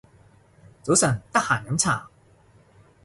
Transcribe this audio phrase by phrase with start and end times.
[0.81, 2.09] 早晨，得閒飲茶